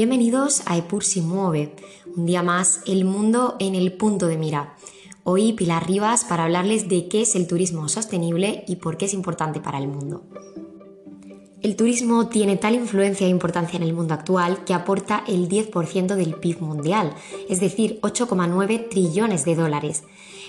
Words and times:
Bienvenidos 0.00 0.62
a 0.64 0.78
Epur 0.78 1.04
si 1.04 1.20
mueve, 1.20 1.76
un 2.16 2.24
día 2.24 2.42
más 2.42 2.80
el 2.86 3.04
mundo 3.04 3.56
en 3.58 3.74
el 3.74 3.92
punto 3.92 4.28
de 4.28 4.38
mira. 4.38 4.74
Hoy 5.24 5.52
Pilar 5.52 5.86
Rivas 5.86 6.24
para 6.24 6.44
hablarles 6.44 6.88
de 6.88 7.06
qué 7.06 7.20
es 7.20 7.36
el 7.36 7.46
turismo 7.46 7.86
sostenible 7.86 8.64
y 8.66 8.76
por 8.76 8.96
qué 8.96 9.04
es 9.04 9.12
importante 9.12 9.60
para 9.60 9.76
el 9.76 9.88
mundo. 9.88 10.22
El 11.62 11.76
turismo 11.76 12.28
tiene 12.28 12.56
tal 12.56 12.74
influencia 12.74 13.26
e 13.26 13.30
importancia 13.30 13.76
en 13.76 13.82
el 13.82 13.92
mundo 13.92 14.14
actual 14.14 14.64
que 14.64 14.72
aporta 14.72 15.24
el 15.28 15.46
10% 15.46 16.14
del 16.14 16.34
PIB 16.34 16.60
mundial, 16.60 17.12
es 17.50 17.60
decir, 17.60 18.00
8,9 18.00 18.88
trillones 18.88 19.44
de 19.44 19.56
dólares. 19.56 20.04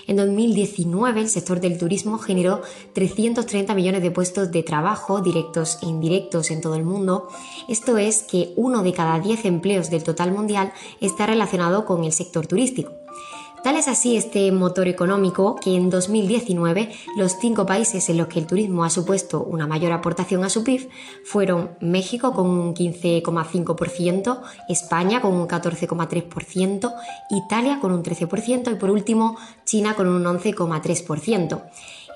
En 0.06 0.16
2019 0.16 1.20
el 1.20 1.28
sector 1.28 1.60
del 1.60 1.76
turismo 1.76 2.16
generó 2.16 2.62
330 2.94 3.74
millones 3.74 4.02
de 4.02 4.10
puestos 4.10 4.50
de 4.52 4.62
trabajo 4.62 5.20
directos 5.20 5.78
e 5.82 5.86
indirectos 5.86 6.50
en 6.50 6.62
todo 6.62 6.76
el 6.76 6.84
mundo. 6.84 7.28
Esto 7.68 7.98
es 7.98 8.22
que 8.22 8.54
uno 8.56 8.82
de 8.82 8.94
cada 8.94 9.20
10 9.20 9.44
empleos 9.44 9.90
del 9.90 10.04
total 10.04 10.32
mundial 10.32 10.72
está 11.02 11.26
relacionado 11.26 11.84
con 11.84 12.04
el 12.04 12.12
sector 12.12 12.46
turístico. 12.46 12.92
Tal 13.62 13.76
es 13.76 13.86
así 13.86 14.16
este 14.16 14.50
motor 14.50 14.88
económico 14.88 15.54
que 15.54 15.76
en 15.76 15.88
2019 15.88 16.90
los 17.16 17.36
cinco 17.40 17.64
países 17.64 18.08
en 18.08 18.18
los 18.18 18.26
que 18.26 18.40
el 18.40 18.46
turismo 18.48 18.82
ha 18.82 18.90
supuesto 18.90 19.40
una 19.40 19.68
mayor 19.68 19.92
aportación 19.92 20.42
a 20.42 20.50
su 20.50 20.64
PIB 20.64 20.88
fueron 21.24 21.70
México 21.80 22.32
con 22.32 22.50
un 22.50 22.74
15,5%, 22.74 24.40
España 24.68 25.20
con 25.20 25.34
un 25.34 25.46
14,3%, 25.46 26.92
Italia 27.30 27.78
con 27.80 27.92
un 27.92 28.02
13% 28.02 28.72
y 28.72 28.74
por 28.74 28.90
último 28.90 29.36
China 29.64 29.94
con 29.94 30.08
un 30.08 30.24
11,3%. 30.24 31.62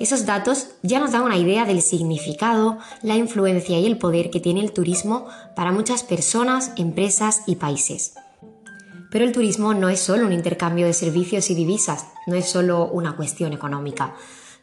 Esos 0.01 0.27
datos 0.27 0.71
ya 0.83 0.99
nos 0.99 1.13
dan 1.13 1.23
una 1.23 1.39
idea 1.39 1.65
del 1.65 1.81
significado, 1.81 2.79
la 3.03 3.15
influencia 3.15 3.79
y 3.79 3.87
el 3.87 3.99
poder 3.99 4.31
que 4.31 4.41
tiene 4.41 4.63
el 4.63 4.73
turismo 4.73 5.27
para 5.55 5.71
muchas 5.71 6.03
personas, 6.03 6.73
empresas 6.77 7.43
y 7.47 7.55
países. 7.55 8.15
Pero 9.11 9.25
el 9.25 9.33
turismo 9.33 9.75
no 9.75 9.89
es 9.89 10.01
solo 10.01 10.27
un 10.27 10.33
intercambio 10.33 10.87
de 10.87 10.93
servicios 10.93 11.51
y 11.51 11.55
divisas, 11.55 12.09
no 12.27 12.35
es 12.35 12.47
solo 12.47 12.87
una 12.87 13.17
cuestión 13.17 13.53
económica. 13.53 14.15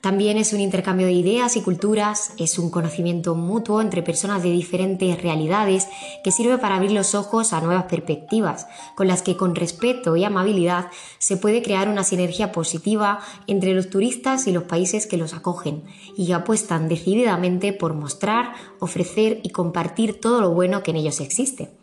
También 0.04 0.36
es 0.36 0.52
un 0.52 0.60
intercambio 0.60 1.08
de 1.08 1.14
ideas 1.14 1.56
y 1.56 1.62
culturas, 1.62 2.34
es 2.38 2.60
un 2.60 2.70
conocimiento 2.70 3.36
mutuo 3.36 3.80
entre 3.80 4.04
personas 4.04 4.44
de 4.44 4.52
diferentes 4.52 5.22
realidades 5.22 5.88
que 6.26 6.32
sirve 6.34 6.58
para 6.58 6.76
abrir 6.76 6.92
los 6.92 7.16
ojos 7.16 7.54
a 7.54 7.62
nuevas 7.62 7.86
perspectivas, 7.86 8.68
con 8.96 9.08
las 9.08 9.22
que 9.22 9.38
con 9.38 9.56
respeto 9.56 10.18
y 10.18 10.26
amabilidad 10.26 10.88
se 11.20 11.38
puede 11.38 11.62
crear 11.62 11.88
una 11.88 12.04
sinergia 12.04 12.52
positiva 12.52 13.22
entre 13.48 13.74
los 13.74 13.90
turistas 13.90 14.46
y 14.46 14.52
los 14.52 14.64
países 14.64 15.08
que 15.08 15.16
los 15.16 15.34
acogen 15.34 15.86
y 16.18 16.28
que 16.28 16.34
apuestan 16.34 16.90
decididamente 16.90 17.72
por 17.72 17.94
mostrar, 17.94 18.56
ofrecer 18.80 19.40
y 19.42 19.52
compartir 19.52 20.20
todo 20.20 20.42
lo 20.42 20.50
bueno 20.50 20.84
que 20.84 20.92
en 20.92 20.98
ellos 20.98 21.22
existe. 21.22 21.83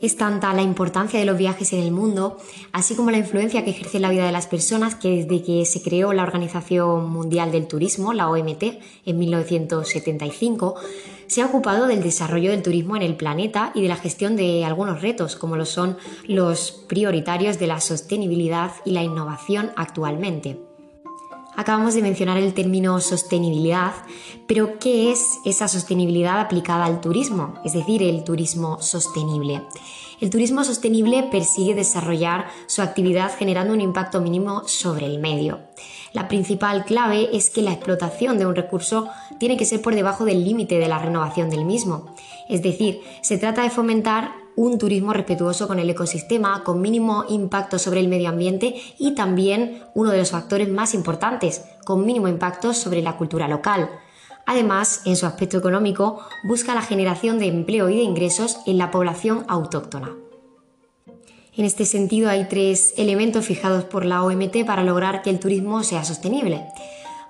Es 0.00 0.16
tanta 0.16 0.52
la 0.52 0.62
importancia 0.62 1.18
de 1.18 1.24
los 1.24 1.38
viajes 1.38 1.72
en 1.72 1.80
el 1.80 1.90
mundo, 1.90 2.36
así 2.72 2.94
como 2.94 3.10
la 3.10 3.16
influencia 3.16 3.64
que 3.64 3.70
ejerce 3.70 3.96
en 3.96 4.02
la 4.02 4.10
vida 4.10 4.26
de 4.26 4.32
las 4.32 4.46
personas, 4.46 4.94
que 4.94 5.24
desde 5.24 5.42
que 5.42 5.64
se 5.64 5.80
creó 5.80 6.12
la 6.12 6.22
Organización 6.22 7.08
Mundial 7.08 7.50
del 7.50 7.66
Turismo, 7.66 8.12
la 8.12 8.28
OMT, 8.28 8.62
en 9.06 9.18
1975, 9.18 10.74
se 11.26 11.40
ha 11.40 11.46
ocupado 11.46 11.86
del 11.86 12.02
desarrollo 12.02 12.50
del 12.50 12.62
turismo 12.62 12.94
en 12.96 13.02
el 13.02 13.16
planeta 13.16 13.72
y 13.74 13.82
de 13.82 13.88
la 13.88 13.96
gestión 13.96 14.36
de 14.36 14.64
algunos 14.64 15.00
retos, 15.00 15.34
como 15.34 15.56
lo 15.56 15.64
son 15.64 15.96
los 16.26 16.72
prioritarios 16.72 17.58
de 17.58 17.66
la 17.66 17.80
sostenibilidad 17.80 18.72
y 18.84 18.90
la 18.90 19.02
innovación 19.02 19.72
actualmente. 19.76 20.60
Acabamos 21.56 21.94
de 21.94 22.02
mencionar 22.02 22.36
el 22.36 22.52
término 22.52 23.00
sostenibilidad, 23.00 23.94
pero 24.46 24.78
¿qué 24.78 25.10
es 25.10 25.38
esa 25.46 25.68
sostenibilidad 25.68 26.38
aplicada 26.38 26.84
al 26.84 27.00
turismo? 27.00 27.54
Es 27.64 27.72
decir, 27.72 28.02
el 28.02 28.24
turismo 28.24 28.82
sostenible. 28.82 29.62
El 30.20 30.28
turismo 30.28 30.64
sostenible 30.64 31.22
persigue 31.30 31.74
desarrollar 31.74 32.46
su 32.66 32.82
actividad 32.82 33.32
generando 33.38 33.72
un 33.72 33.80
impacto 33.80 34.20
mínimo 34.20 34.68
sobre 34.68 35.06
el 35.06 35.18
medio. 35.18 35.60
La 36.12 36.28
principal 36.28 36.84
clave 36.84 37.30
es 37.34 37.48
que 37.48 37.62
la 37.62 37.72
explotación 37.72 38.38
de 38.38 38.46
un 38.46 38.54
recurso 38.54 39.08
tiene 39.38 39.56
que 39.56 39.64
ser 39.64 39.80
por 39.80 39.94
debajo 39.94 40.24
del 40.26 40.44
límite 40.44 40.78
de 40.78 40.88
la 40.88 40.98
renovación 40.98 41.48
del 41.48 41.64
mismo. 41.64 42.14
Es 42.48 42.62
decir, 42.62 43.00
se 43.22 43.38
trata 43.38 43.62
de 43.62 43.70
fomentar 43.70 44.45
un 44.56 44.78
turismo 44.78 45.12
respetuoso 45.12 45.68
con 45.68 45.78
el 45.78 45.88
ecosistema, 45.90 46.64
con 46.64 46.80
mínimo 46.80 47.24
impacto 47.28 47.78
sobre 47.78 48.00
el 48.00 48.08
medio 48.08 48.30
ambiente 48.30 48.74
y 48.98 49.14
también 49.14 49.82
uno 49.94 50.10
de 50.10 50.18
los 50.18 50.30
factores 50.30 50.68
más 50.68 50.94
importantes, 50.94 51.64
con 51.84 52.04
mínimo 52.04 52.26
impacto 52.26 52.74
sobre 52.74 53.02
la 53.02 53.16
cultura 53.16 53.46
local. 53.46 53.88
Además, 54.46 55.02
en 55.04 55.16
su 55.16 55.26
aspecto 55.26 55.58
económico, 55.58 56.20
busca 56.44 56.74
la 56.74 56.82
generación 56.82 57.38
de 57.38 57.46
empleo 57.46 57.90
y 57.90 57.96
de 57.96 58.02
ingresos 58.02 58.58
en 58.66 58.78
la 58.78 58.90
población 58.90 59.44
autóctona. 59.48 60.14
En 61.56 61.64
este 61.64 61.84
sentido, 61.84 62.30
hay 62.30 62.48
tres 62.48 62.94
elementos 62.96 63.44
fijados 63.44 63.84
por 63.84 64.04
la 64.04 64.22
OMT 64.22 64.64
para 64.66 64.84
lograr 64.84 65.22
que 65.22 65.30
el 65.30 65.40
turismo 65.40 65.82
sea 65.82 66.04
sostenible. 66.04 66.66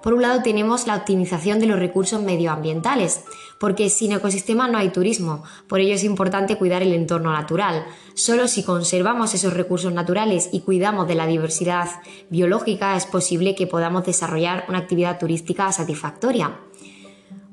Por 0.06 0.14
un 0.14 0.22
lado 0.22 0.40
tenemos 0.40 0.86
la 0.86 0.94
optimización 0.94 1.58
de 1.58 1.66
los 1.66 1.80
recursos 1.80 2.22
medioambientales, 2.22 3.24
porque 3.58 3.90
sin 3.90 4.12
ecosistema 4.12 4.68
no 4.68 4.78
hay 4.78 4.90
turismo, 4.90 5.42
por 5.66 5.80
ello 5.80 5.94
es 5.94 6.04
importante 6.04 6.56
cuidar 6.56 6.80
el 6.84 6.92
entorno 6.92 7.32
natural. 7.32 7.84
Solo 8.14 8.46
si 8.46 8.62
conservamos 8.62 9.34
esos 9.34 9.54
recursos 9.54 9.92
naturales 9.92 10.50
y 10.52 10.60
cuidamos 10.60 11.08
de 11.08 11.16
la 11.16 11.26
diversidad 11.26 11.88
biológica 12.30 12.94
es 12.94 13.04
posible 13.04 13.56
que 13.56 13.66
podamos 13.66 14.06
desarrollar 14.06 14.64
una 14.68 14.78
actividad 14.78 15.18
turística 15.18 15.72
satisfactoria. 15.72 16.56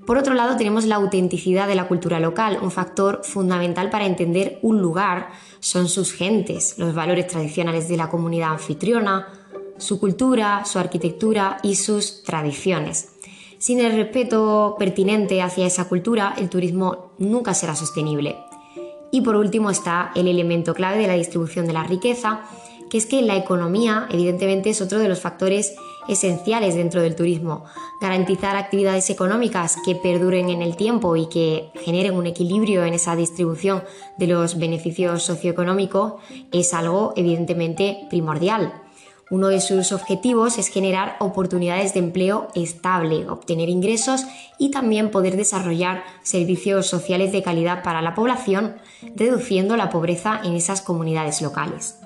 Por 0.05 0.19
otro 0.19 0.35
lado, 0.35 0.55
tenemos 0.55 0.85
la 0.85 0.97
autenticidad 0.97 1.67
de 1.67 1.73
la 1.73 1.87
cultura 1.87 2.19
local, 2.19 2.59
un 2.61 2.69
factor 2.69 3.21
fundamental 3.23 3.89
para 3.89 4.05
entender 4.05 4.59
un 4.61 4.79
lugar 4.79 5.29
son 5.59 5.87
sus 5.87 6.11
gentes, 6.11 6.75
los 6.77 6.93
valores 6.93 7.25
tradicionales 7.25 7.87
de 7.87 7.97
la 7.97 8.09
comunidad 8.09 8.51
anfitriona, 8.51 9.27
su 9.83 9.99
cultura, 9.99 10.65
su 10.65 10.79
arquitectura 10.79 11.57
y 11.61 11.75
sus 11.75 12.23
tradiciones. 12.23 13.09
Sin 13.59 13.79
el 13.79 13.95
respeto 13.95 14.75
pertinente 14.77 15.41
hacia 15.41 15.67
esa 15.67 15.87
cultura, 15.87 16.33
el 16.37 16.49
turismo 16.49 17.11
nunca 17.17 17.53
será 17.53 17.75
sostenible. 17.75 18.35
Y 19.11 19.21
por 19.21 19.35
último 19.35 19.69
está 19.69 20.11
el 20.15 20.27
elemento 20.27 20.73
clave 20.73 20.97
de 20.97 21.07
la 21.07 21.13
distribución 21.13 21.67
de 21.67 21.73
la 21.73 21.83
riqueza, 21.83 22.41
que 22.89 22.97
es 22.97 23.05
que 23.05 23.21
la 23.21 23.35
economía, 23.35 24.07
evidentemente, 24.11 24.69
es 24.69 24.81
otro 24.81 24.99
de 24.99 25.07
los 25.07 25.19
factores 25.19 25.75
esenciales 26.07 26.75
dentro 26.75 27.01
del 27.01 27.15
turismo. 27.15 27.63
Garantizar 28.01 28.55
actividades 28.55 29.09
económicas 29.09 29.77
que 29.85 29.95
perduren 29.95 30.49
en 30.49 30.61
el 30.61 30.75
tiempo 30.75 31.15
y 31.15 31.27
que 31.27 31.71
generen 31.85 32.15
un 32.15 32.27
equilibrio 32.27 32.83
en 32.83 32.93
esa 32.93 33.15
distribución 33.15 33.83
de 34.17 34.27
los 34.27 34.59
beneficios 34.59 35.23
socioeconómicos 35.23 36.15
es 36.51 36.73
algo 36.73 37.13
evidentemente 37.15 38.05
primordial. 38.09 38.82
Uno 39.33 39.47
de 39.47 39.61
sus 39.61 39.91
objetivos 39.93 40.59
es 40.59 40.67
generar 40.67 41.15
oportunidades 41.19 41.95
de 41.95 42.01
empleo 42.01 42.49
estable, 42.53 43.27
obtener 43.27 43.67
ingresos 43.67 44.25
y 44.59 44.69
también 44.69 45.09
poder 45.09 45.37
desarrollar 45.37 46.03
servicios 46.21 46.85
sociales 46.85 47.31
de 47.31 47.41
calidad 47.41 47.81
para 47.81 48.03
la 48.03 48.13
población, 48.13 48.75
reduciendo 49.15 49.75
la 49.75 49.89
pobreza 49.89 50.39
en 50.43 50.53
esas 50.53 50.83
comunidades 50.83 51.41
locales. 51.41 51.97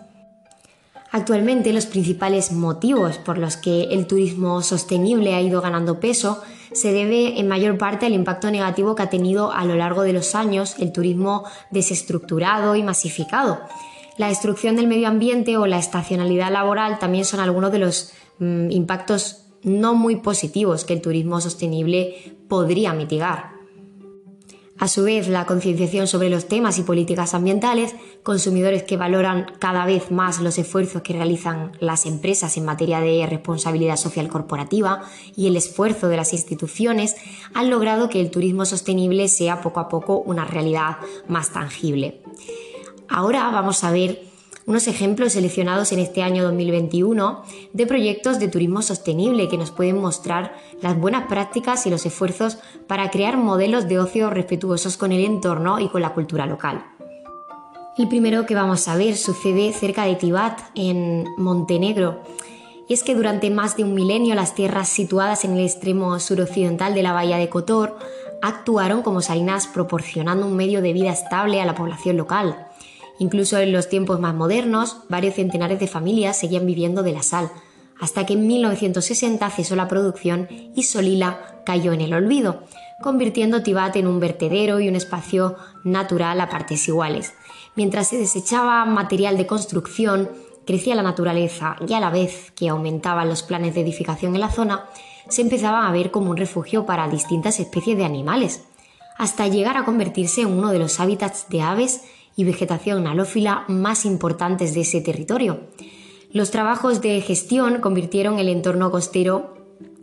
Actualmente 1.12 1.74
los 1.74 1.86
principales 1.86 2.54
motivos 2.54 3.18
por 3.18 3.38
los 3.38 3.58
que 3.58 3.84
el 3.92 4.08
turismo 4.08 4.62
sostenible 4.62 5.36
ha 5.36 5.42
ido 5.42 5.60
ganando 5.60 6.00
peso 6.00 6.42
se 6.72 6.94
debe 6.94 7.42
en 7.42 7.50
mayor 7.50 7.78
parte 7.78 8.06
al 8.06 8.14
impacto 8.14 8.50
negativo 8.52 8.96
que 8.96 9.04
ha 9.04 9.10
tenido 9.10 9.52
a 9.52 9.66
lo 9.66 9.76
largo 9.76 10.04
de 10.04 10.14
los 10.14 10.34
años 10.34 10.76
el 10.80 10.94
turismo 10.94 11.44
desestructurado 11.72 12.78
y 12.78 12.84
masificado 12.84 13.60
la 14.18 14.28
destrucción 14.28 14.76
del 14.76 14.88
medio 14.88 15.08
ambiente 15.08 15.58
o 15.58 15.68
la 15.68 15.78
estacionalidad 15.78 16.52
laboral 16.52 17.00
también 17.00 17.26
son 17.26 17.40
algunos 17.40 17.72
de 17.72 17.80
los 17.80 18.14
mm, 18.40 18.72
impactos 18.72 19.44
no 19.64 19.96
muy 19.96 20.18
positivos 20.18 20.86
que 20.86 20.94
el 20.94 21.02
turismo 21.02 21.42
sostenible 21.42 22.38
podría 22.48 22.94
mitigar. 22.94 23.58
A 24.80 24.88
su 24.88 25.04
vez, 25.04 25.28
la 25.28 25.48
concienciación 25.48 26.06
sobre 26.06 26.30
los 26.30 26.48
temas 26.48 26.78
y 26.78 26.84
políticas 26.84 27.34
ambientales, 27.34 27.96
consumidores 28.22 28.84
que 28.84 28.96
valoran 28.96 29.48
cada 29.58 29.88
vez 29.88 30.12
más 30.12 30.40
los 30.40 30.60
esfuerzos 30.60 31.02
que 31.02 31.14
realizan 31.14 31.72
las 31.80 32.06
empresas 32.06 32.58
en 32.58 32.66
materia 32.66 33.00
de 33.00 33.26
responsabilidad 33.26 33.96
social 33.96 34.28
corporativa 34.28 35.02
y 35.36 35.48
el 35.48 35.56
esfuerzo 35.56 36.10
de 36.10 36.18
las 36.18 36.32
instituciones, 36.32 37.16
han 37.56 37.72
logrado 37.72 38.08
que 38.08 38.22
el 38.22 38.30
turismo 38.30 38.66
sostenible 38.66 39.28
sea 39.30 39.62
poco 39.62 39.80
a 39.80 39.90
poco 39.90 40.20
una 40.20 40.46
realidad 40.46 40.98
más 41.28 41.52
tangible. 41.52 42.22
Ahora 43.10 43.50
vamos 43.52 43.84
a 43.84 43.92
ver 43.92 44.28
unos 44.66 44.88
ejemplos 44.88 45.34
seleccionados 45.34 45.94
en 45.94 46.00
este 46.00 46.22
año 46.22 46.44
2021 46.44 47.42
de 47.72 47.88
proyectos 47.88 48.38
de 48.38 48.50
turismo 48.50 48.82
sostenible 48.82 49.48
que 49.48 49.58
nos 49.58 49.72
pueden 49.72 49.98
mostrar 49.98 50.58
las 50.82 51.00
buenas 51.00 51.28
prácticas 51.28 51.86
y 51.86 51.90
los 51.90 52.06
esfuerzos 52.06 52.58
para 52.86 53.10
crear 53.10 53.38
modelos 53.38 53.88
de 53.88 53.98
ocio 53.98 54.30
respetuosos 54.30 54.98
con 54.98 55.14
el 55.14 55.24
entorno 55.24 55.80
y 55.80 55.88
con 55.88 56.02
la 56.02 56.14
cultura 56.14 56.46
local. 56.46 56.86
El 57.98 58.10
primero 58.10 58.46
que 58.46 58.56
vamos 58.56 58.88
a 58.90 58.98
ver 58.98 59.16
sucede 59.16 59.72
cerca 59.72 60.04
de 60.04 60.16
Tibat, 60.16 60.60
en 60.76 61.26
Montenegro. 61.38 62.22
Y 62.90 62.94
es 62.94 63.04
que 63.04 63.16
durante 63.16 63.50
más 63.50 63.78
de 63.78 63.86
un 63.86 63.94
milenio 63.94 64.36
las 64.36 64.54
tierras 64.54 64.90
situadas 64.90 65.46
en 65.46 65.54
el 65.54 65.66
extremo 65.66 66.20
suroccidental 66.20 66.94
de 66.94 67.04
la 67.04 67.14
bahía 67.14 67.38
de 67.38 67.50
Kotor 67.50 67.98
actuaron 68.42 69.02
como 69.02 69.22
salinas 69.22 69.66
proporcionando 69.66 70.46
un 70.46 70.56
medio 70.56 70.82
de 70.82 70.94
vida 70.94 71.12
estable 71.12 71.62
a 71.62 71.66
la 71.66 71.74
población 71.74 72.18
local 72.18 72.67
Incluso 73.20 73.58
en 73.58 73.72
los 73.72 73.90
tiempos 73.90 74.20
más 74.20 74.36
modernos, 74.36 74.98
varios 75.10 75.36
centenares 75.36 75.80
de 75.80 75.88
familias 75.88 76.38
seguían 76.38 76.66
viviendo 76.66 77.04
de 77.04 77.14
la 77.14 77.24
sal, 77.24 77.50
hasta 78.00 78.26
que 78.26 78.34
en 78.34 78.48
1960 78.48 79.50
cesó 79.50 79.76
la 79.76 79.88
producción 79.88 80.48
y 80.50 80.84
Solila 80.84 81.62
cayó 81.66 81.94
en 81.94 82.02
el 82.02 82.14
olvido, 82.14 82.64
convirtiendo 83.02 83.64
Tibat 83.64 83.96
en 83.96 84.08
un 84.08 84.20
vertedero 84.20 84.80
y 84.80 84.88
un 84.88 84.96
espacio 84.96 85.56
natural 85.84 86.40
a 86.42 86.50
partes 86.50 86.88
iguales. 86.88 87.34
Mientras 87.76 88.08
se 88.10 88.18
desechaba 88.18 88.86
material 88.86 89.38
de 89.38 89.48
construcción, 89.48 90.30
crecía 90.66 90.96
la 90.96 91.04
naturaleza 91.04 91.76
y 91.88 91.94
a 91.94 92.00
la 92.00 92.10
vez 92.10 92.52
que 92.52 92.70
aumentaban 92.70 93.30
los 93.30 93.44
planes 93.44 93.74
de 93.74 93.82
edificación 93.82 94.36
en 94.36 94.42
la 94.42 94.52
zona, 94.52 94.86
se 95.30 95.42
empezaba 95.42 95.88
a 95.88 95.92
ver 95.92 96.12
como 96.12 96.32
un 96.32 96.38
refugio 96.38 96.86
para 96.86 97.08
distintas 97.08 97.60
especies 97.60 97.98
de 97.98 98.06
animales, 98.06 98.64
hasta 99.18 99.48
llegar 99.48 99.78
a 99.78 99.86
convertirse 99.86 100.42
en 100.42 100.48
uno 100.48 100.72
de 100.72 100.80
los 100.80 101.00
hábitats 101.00 101.50
de 101.50 101.62
aves 101.62 102.02
y 102.38 102.46
vegetación 102.46 103.08
halófila 103.08 103.66
más 103.68 104.06
importantes 104.06 104.74
de 104.74 104.82
ese 104.82 105.02
territorio. 105.02 105.68
Los 106.32 106.52
trabajos 106.52 107.02
de 107.02 107.20
gestión 107.20 107.82
convirtieron 107.82 108.40
el 108.40 108.48
entorno 108.48 108.92
costero 108.92 109.56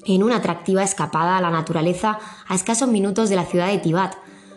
en 0.05 0.23
una 0.23 0.37
atractiva 0.37 0.83
escapada 0.83 1.39
a 1.39 1.41
la 1.41 1.51
naturaleza 1.51 2.19
a 2.47 2.55
escasos 2.55 2.89
minutos 2.89 3.31
de 3.31 3.37
la 3.37 3.47
ciudad 3.47 3.69
de 3.69 3.79
Tibat, 3.79 4.17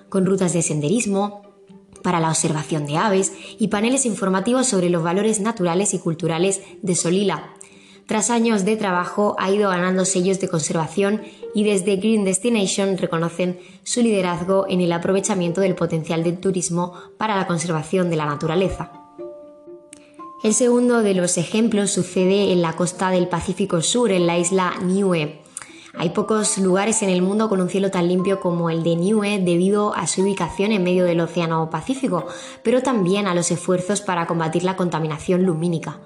con 0.10 0.26
rutas 0.26 0.54
de 0.54 0.62
senderismo, 0.62 1.44
para 2.02 2.20
la 2.20 2.30
observación 2.30 2.86
de 2.86 2.98
aves 2.98 3.34
y 3.60 3.68
paneles 3.68 4.06
informativos 4.06 4.68
sobre 4.68 4.90
los 4.90 5.04
valores 5.04 5.40
naturales 5.40 5.94
y 5.94 6.00
culturales 6.00 6.62
de 6.82 6.96
Solila. 6.96 7.54
Tras 8.08 8.30
años 8.30 8.64
de 8.64 8.78
trabajo 8.78 9.36
ha 9.38 9.52
ido 9.52 9.70
ganando 9.70 10.06
sellos 10.06 10.40
de 10.40 10.48
conservación 10.48 11.24
y 11.54 11.66
desde 11.66 11.98
Green 11.98 12.24
Destination 12.24 12.98
reconocen 12.98 13.60
su 13.84 14.02
liderazgo 14.02 14.66
en 14.70 14.80
el 14.80 14.94
aprovechamiento 14.94 15.60
del 15.60 15.76
potencial 15.76 16.24
del 16.24 16.40
turismo 16.40 16.94
para 17.18 17.36
la 17.36 17.48
conservación 17.48 18.10
de 18.10 18.16
la 18.16 18.26
naturaleza. 18.26 18.94
El 20.42 20.54
segundo 20.54 21.02
de 21.02 21.16
los 21.16 21.38
ejemplos 21.38 21.92
sucede 21.92 22.54
en 22.54 22.62
la 22.62 22.78
costa 22.78 23.10
del 23.10 23.28
Pacífico 23.28 23.82
Sur, 23.82 24.12
en 24.12 24.26
la 24.26 24.38
isla 24.38 24.76
Niue. 24.82 25.42
Hay 25.98 26.12
pocos 26.12 26.58
lugares 26.60 27.02
en 27.02 27.10
el 27.10 27.22
mundo 27.22 27.50
con 27.50 27.60
un 27.60 27.70
cielo 27.70 27.92
tan 27.92 28.08
limpio 28.08 28.40
como 28.40 28.70
el 28.70 28.84
de 28.84 28.96
Niue 28.96 29.40
debido 29.40 29.94
a 29.94 30.08
su 30.08 30.22
ubicación 30.22 30.72
en 30.72 30.84
medio 30.84 31.04
del 31.04 31.20
Océano 31.20 31.70
Pacífico, 31.70 32.26
pero 32.64 32.82
también 32.82 33.28
a 33.28 33.36
los 33.36 33.52
esfuerzos 33.52 34.00
para 34.00 34.28
combatir 34.28 34.64
la 34.64 34.78
contaminación 34.78 35.44
lumínica. 35.44 36.00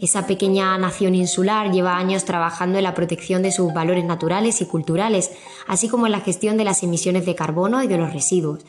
Esa 0.00 0.26
pequeña 0.26 0.76
nación 0.76 1.14
insular 1.14 1.72
lleva 1.72 1.96
años 1.96 2.24
trabajando 2.24 2.76
en 2.76 2.84
la 2.84 2.94
protección 2.94 3.42
de 3.42 3.52
sus 3.52 3.72
valores 3.72 4.04
naturales 4.04 4.60
y 4.60 4.66
culturales, 4.66 5.32
así 5.66 5.88
como 5.88 6.06
en 6.06 6.12
la 6.12 6.20
gestión 6.20 6.58
de 6.58 6.64
las 6.64 6.82
emisiones 6.82 7.24
de 7.24 7.34
carbono 7.34 7.82
y 7.82 7.86
de 7.86 7.96
los 7.96 8.12
residuos. 8.12 8.64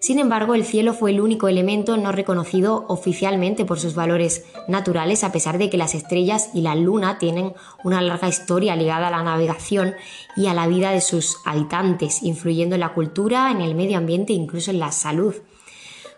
Sin 0.00 0.18
embargo, 0.18 0.56
el 0.56 0.64
cielo 0.64 0.94
fue 0.94 1.12
el 1.12 1.20
único 1.20 1.46
elemento 1.46 1.96
no 1.96 2.10
reconocido 2.10 2.86
oficialmente 2.88 3.64
por 3.64 3.78
sus 3.78 3.94
valores 3.94 4.44
naturales, 4.66 5.22
a 5.22 5.30
pesar 5.30 5.58
de 5.58 5.70
que 5.70 5.76
las 5.76 5.94
estrellas 5.94 6.50
y 6.52 6.62
la 6.62 6.74
luna 6.74 7.18
tienen 7.18 7.52
una 7.84 8.02
larga 8.02 8.26
historia 8.26 8.74
ligada 8.74 9.06
a 9.06 9.10
la 9.12 9.22
navegación 9.22 9.94
y 10.34 10.48
a 10.48 10.54
la 10.54 10.66
vida 10.66 10.90
de 10.90 11.00
sus 11.00 11.36
habitantes, 11.44 12.24
influyendo 12.24 12.74
en 12.74 12.80
la 12.80 12.94
cultura, 12.94 13.52
en 13.52 13.60
el 13.60 13.76
medio 13.76 13.96
ambiente 13.96 14.32
e 14.32 14.36
incluso 14.36 14.72
en 14.72 14.80
la 14.80 14.90
salud. 14.90 15.36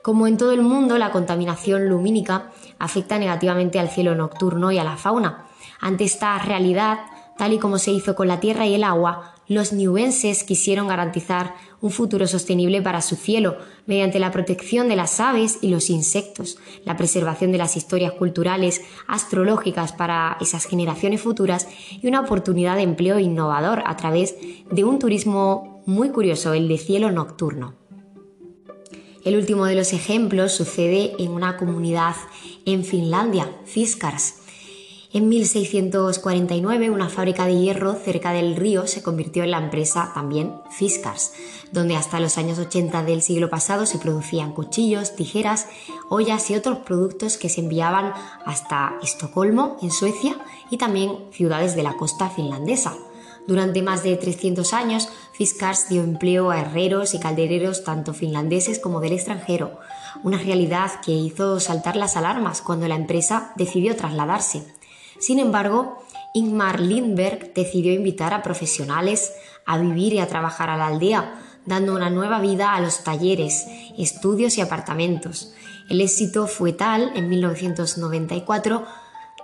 Como 0.04 0.26
en 0.26 0.36
todo 0.36 0.52
el 0.52 0.60
mundo, 0.60 0.98
la 0.98 1.12
contaminación 1.12 1.88
lumínica 1.88 2.50
afecta 2.78 3.18
negativamente 3.18 3.78
al 3.78 3.88
cielo 3.88 4.14
nocturno 4.14 4.70
y 4.70 4.76
a 4.76 4.84
la 4.84 4.98
fauna. 4.98 5.46
Ante 5.80 6.04
esta 6.04 6.38
realidad, 6.40 6.98
tal 7.38 7.54
y 7.54 7.58
como 7.58 7.78
se 7.78 7.90
hizo 7.90 8.14
con 8.14 8.28
la 8.28 8.38
tierra 8.38 8.66
y 8.66 8.74
el 8.74 8.84
agua, 8.84 9.32
los 9.48 9.72
niuenses 9.72 10.44
quisieron 10.44 10.88
garantizar 10.88 11.54
un 11.80 11.90
futuro 11.90 12.26
sostenible 12.26 12.82
para 12.82 13.00
su 13.00 13.16
cielo 13.16 13.56
mediante 13.86 14.18
la 14.18 14.30
protección 14.30 14.90
de 14.90 14.96
las 14.96 15.20
aves 15.20 15.60
y 15.62 15.70
los 15.70 15.88
insectos, 15.88 16.58
la 16.84 16.98
preservación 16.98 17.50
de 17.50 17.56
las 17.56 17.74
historias 17.74 18.12
culturales 18.12 18.82
astrológicas 19.08 19.94
para 19.94 20.36
esas 20.38 20.66
generaciones 20.66 21.22
futuras 21.22 21.66
y 21.90 22.06
una 22.06 22.20
oportunidad 22.20 22.76
de 22.76 22.82
empleo 22.82 23.18
innovador 23.18 23.82
a 23.86 23.96
través 23.96 24.36
de 24.70 24.84
un 24.84 24.98
turismo 24.98 25.82
muy 25.86 26.10
curioso, 26.10 26.52
el 26.52 26.68
de 26.68 26.76
cielo 26.76 27.10
nocturno. 27.10 27.83
El 29.24 29.36
último 29.36 29.64
de 29.66 29.74
los 29.74 29.92
ejemplos 29.92 30.52
sucede 30.52 31.14
en 31.18 31.30
una 31.30 31.56
comunidad 31.56 32.14
en 32.64 32.84
Finlandia, 32.84 33.50
Fiskars, 33.64 34.34
en 35.14 35.28
1649, 35.28 36.90
una 36.90 37.08
fábrica 37.08 37.46
de 37.46 37.56
hierro 37.56 37.94
cerca 37.94 38.32
del 38.32 38.56
río 38.56 38.88
se 38.88 39.00
convirtió 39.00 39.44
en 39.44 39.52
la 39.52 39.58
empresa 39.58 40.10
también 40.12 40.56
Fiskars, 40.76 41.34
donde 41.70 41.94
hasta 41.94 42.18
los 42.18 42.36
años 42.36 42.58
80 42.58 43.04
del 43.04 43.22
siglo 43.22 43.48
pasado 43.48 43.86
se 43.86 43.98
producían 43.98 44.50
cuchillos, 44.50 45.14
tijeras, 45.14 45.68
ollas 46.08 46.50
y 46.50 46.56
otros 46.56 46.78
productos 46.78 47.38
que 47.38 47.48
se 47.48 47.60
enviaban 47.60 48.12
hasta 48.44 48.98
Estocolmo, 49.04 49.76
en 49.82 49.92
Suecia, 49.92 50.34
y 50.68 50.78
también 50.78 51.16
ciudades 51.30 51.76
de 51.76 51.84
la 51.84 51.96
costa 51.96 52.28
finlandesa. 52.28 52.96
Durante 53.46 53.82
más 53.82 54.02
de 54.02 54.16
300 54.16 54.72
años, 54.72 55.08
Fiskars 55.32 55.88
dio 55.88 56.02
empleo 56.02 56.50
a 56.50 56.60
herreros 56.60 57.12
y 57.12 57.18
caldereros 57.18 57.84
tanto 57.84 58.14
finlandeses 58.14 58.78
como 58.78 59.00
del 59.00 59.12
extranjero, 59.12 59.78
una 60.22 60.38
realidad 60.38 60.92
que 61.04 61.12
hizo 61.12 61.60
saltar 61.60 61.96
las 61.96 62.16
alarmas 62.16 62.62
cuando 62.62 62.88
la 62.88 62.94
empresa 62.94 63.52
decidió 63.56 63.96
trasladarse. 63.96 64.64
Sin 65.18 65.38
embargo, 65.38 65.98
Ingmar 66.32 66.80
Lindberg 66.80 67.52
decidió 67.52 67.92
invitar 67.92 68.32
a 68.32 68.42
profesionales 68.42 69.32
a 69.66 69.78
vivir 69.78 70.14
y 70.14 70.18
a 70.18 70.28
trabajar 70.28 70.70
a 70.70 70.76
la 70.76 70.86
aldea, 70.86 71.40
dando 71.66 71.94
una 71.94 72.10
nueva 72.10 72.40
vida 72.40 72.74
a 72.74 72.80
los 72.80 73.04
talleres, 73.04 73.66
estudios 73.98 74.58
y 74.58 74.60
apartamentos. 74.60 75.54
El 75.88 76.00
éxito 76.00 76.46
fue 76.46 76.72
tal 76.72 77.12
en 77.14 77.28
1994 77.28 78.84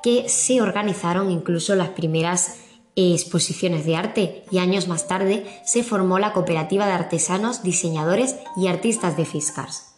que 0.03 0.29
se 0.29 0.63
organizaron 0.63 1.31
incluso 1.31 1.75
las 1.75 1.91
primeras 1.91 2.57
exposiciones 2.97 3.87
de 3.87 3.97
arte 3.97 4.45
y 4.51 4.59
años 4.59 4.89
más 4.89 5.07
tarde 5.07 5.47
se 5.65 5.83
formó 5.83 6.19
la 6.19 6.33
cooperativa 6.33 6.87
de 6.87 6.93
artesanos, 6.93 7.63
diseñadores 7.63 8.37
y 8.57 8.67
artistas 8.67 9.17
de 9.17 9.25
Fiskars. 9.25 9.91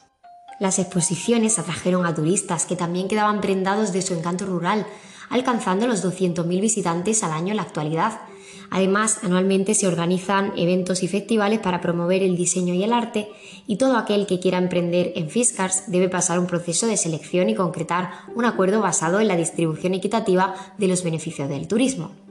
Las 0.61 0.79
exposiciones 0.79 1.59
atrajeron 1.59 2.07
a 2.07 2.15
turistas 2.15 2.67
que 2.67 2.77
también 2.77 3.09
quedaban 3.09 3.41
prendados 3.41 3.93
de 3.93 4.03
su 4.03 4.15
encanto 4.15 4.47
rural, 4.47 4.87
alcanzando 5.29 5.87
los 5.87 6.05
200.000 6.05 6.61
visitantes 6.61 7.25
al 7.25 7.33
año 7.33 7.51
en 7.51 7.57
la 7.57 7.63
actualidad. 7.63 8.21
Además, 8.71 9.19
anualmente 9.23 9.75
se 9.75 9.89
organizan 9.89 10.53
eventos 10.57 11.03
y 11.03 11.09
festivales 11.09 11.59
para 11.59 11.81
promover 11.81 12.23
el 12.23 12.37
diseño 12.37 12.75
y 12.75 12.85
el 12.85 12.93
arte, 12.93 13.29
y 13.67 13.77
todo 13.77 13.97
aquel 13.97 14.27
que 14.27 14.41
quiera 14.41 14.59
emprender 14.59 15.13
en 15.17 15.31
Fiskars 15.31 15.91
debe 15.91 16.09
pasar 16.09 16.39
un 16.39 16.47
proceso 16.47 16.87
de 16.87 16.97
selección 16.97 17.51
y 17.51 17.55
concretar 17.55 18.13
un 18.35 18.45
acuerdo 18.45 18.81
basado 18.81 19.21
en 19.21 19.29
la 19.29 19.37
distribución 19.37 19.95
equitativa 19.95 20.55
de 20.79 20.89
los 20.89 21.03
beneficios 21.03 21.49
del 21.49 21.67
turismo. 21.67 22.22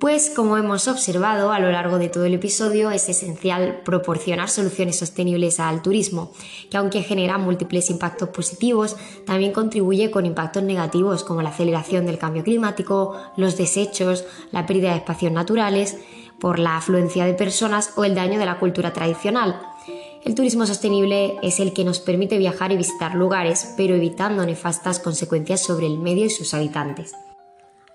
Pues 0.00 0.30
como 0.30 0.56
hemos 0.56 0.86
observado 0.86 1.50
a 1.50 1.58
lo 1.58 1.72
largo 1.72 1.98
de 1.98 2.08
todo 2.08 2.24
el 2.24 2.34
episodio, 2.34 2.92
es 2.92 3.08
esencial 3.08 3.80
proporcionar 3.84 4.48
soluciones 4.48 4.96
sostenibles 4.96 5.58
al 5.58 5.82
turismo, 5.82 6.30
que 6.70 6.76
aunque 6.76 7.02
genera 7.02 7.36
múltiples 7.36 7.90
impactos 7.90 8.28
positivos, 8.28 8.96
también 9.26 9.52
contribuye 9.52 10.12
con 10.12 10.24
impactos 10.24 10.62
negativos 10.62 11.24
como 11.24 11.42
la 11.42 11.48
aceleración 11.48 12.06
del 12.06 12.18
cambio 12.18 12.44
climático, 12.44 13.16
los 13.36 13.56
desechos, 13.56 14.24
la 14.52 14.66
pérdida 14.66 14.90
de 14.90 14.98
espacios 14.98 15.32
naturales, 15.32 15.98
por 16.38 16.60
la 16.60 16.76
afluencia 16.76 17.24
de 17.24 17.34
personas 17.34 17.92
o 17.96 18.04
el 18.04 18.14
daño 18.14 18.38
de 18.38 18.46
la 18.46 18.60
cultura 18.60 18.92
tradicional. 18.92 19.60
El 20.24 20.36
turismo 20.36 20.64
sostenible 20.64 21.38
es 21.42 21.58
el 21.58 21.72
que 21.72 21.84
nos 21.84 21.98
permite 21.98 22.38
viajar 22.38 22.70
y 22.70 22.76
visitar 22.76 23.16
lugares, 23.16 23.74
pero 23.76 23.96
evitando 23.96 24.46
nefastas 24.46 25.00
consecuencias 25.00 25.60
sobre 25.60 25.86
el 25.86 25.98
medio 25.98 26.26
y 26.26 26.30
sus 26.30 26.54
habitantes. 26.54 27.14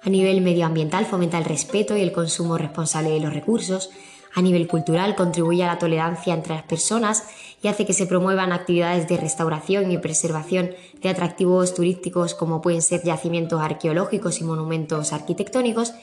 A 0.05 0.09
nivel 0.09 0.41
medioambiental 0.41 1.05
fomenta 1.05 1.37
el 1.37 1.45
respeto 1.45 1.95
y 1.95 2.01
el 2.01 2.11
consumo 2.11 2.57
responsable 2.57 3.11
de 3.11 3.21
los 3.21 3.33
recursos. 3.33 3.89
A 4.35 4.41
nivel 4.41 4.67
cultural 4.67 5.15
contribuye 5.15 5.63
a 5.63 5.67
la 5.67 5.77
tolerancia 5.77 6.33
entre 6.33 6.55
las 6.55 6.63
personas 6.63 7.23
y 7.61 7.69
hace 7.69 7.85
que 7.85 7.93
se 7.93 8.05
promuevan 8.05 8.51
actividades 8.51 9.07
de 9.07 9.15
restauración 9.15 9.91
y 9.91 9.97
preservación 9.99 10.71
de 11.01 11.09
atractivos 11.09 11.73
turísticos 11.73 12.33
como 12.33 12.61
pueden 12.61 12.81
ser 12.81 13.01
yacimientos 13.03 13.61
arqueológicos 13.61 14.41
y 14.41 14.43
monumentos 14.43 15.13
arquitectónicos. 15.13 15.93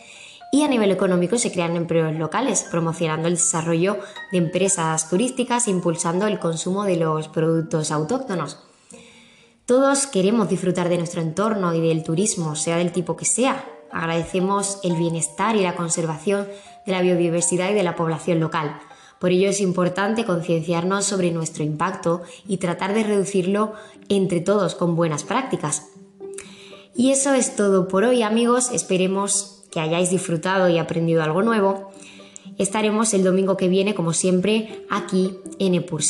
Y 0.50 0.62
a 0.62 0.69
nivel 0.69 0.90
económico 0.90 1.37
se 1.37 1.52
crean 1.52 1.76
empleos 1.76 2.16
locales, 2.16 2.66
promocionando 2.71 3.28
el 3.28 3.35
desarrollo 3.35 3.99
de 4.33 4.38
empresas 4.38 5.11
turísticas 5.11 5.69
impulsando 5.69 6.26
el 6.26 6.38
consumo 6.38 6.85
de 6.85 6.97
los 6.97 7.28
productos 7.28 7.90
autóctonos. 7.90 8.59
Todos 9.66 10.07
queremos 10.07 10.49
disfrutar 10.49 10.88
de 10.88 10.97
nuestro 10.97 11.21
entorno 11.21 11.75
y 11.75 11.80
del 11.80 12.02
turismo, 12.02 12.57
sea 12.57 12.78
del 12.78 12.90
tipo 12.90 13.16
que 13.16 13.25
sea, 13.25 13.64
Agradecemos 13.92 14.78
el 14.82 14.94
bienestar 14.94 15.56
y 15.56 15.62
la 15.62 15.76
conservación 15.76 16.47
de 16.87 16.92
la 16.92 17.02
biodiversidad 17.02 17.70
y 17.70 17.75
de 17.75 17.82
la 17.82 17.97
población 17.97 18.40
local. 18.40 18.80
Por 19.18 19.32
ello 19.32 19.50
es 19.50 19.61
importante 19.61 20.25
concienciarnos 20.25 21.04
sobre 21.04 21.30
nuestro 21.30 21.62
impacto 21.62 22.23
y 22.49 22.56
tratar 22.56 22.94
de 22.94 23.04
reducirlo 23.04 23.75
entre 24.09 24.40
todos 24.40 24.75
con 24.75 24.97
buenas 24.97 25.25
prácticas. 25.25 25.88
Y 26.94 27.11
eso 27.11 27.35
es 27.35 27.54
todo 27.54 27.87
por 27.88 28.04
hoy 28.04 28.23
amigos, 28.23 28.70
esperemos 28.73 29.64
que 29.70 29.80
hayáis 29.80 30.11
disfrutado 30.11 30.68
y 30.68 30.78
aprendido 30.78 31.23
algo 31.23 31.42
nuevo. 31.42 31.90
Estaremos 32.59 33.14
el 33.14 33.25
domingo 33.25 33.56
que 33.56 33.68
viene, 33.68 33.94
como 33.94 34.12
siempre, 34.12 34.85
aquí 34.90 35.38
en 35.59 35.75
Epur. 35.75 36.02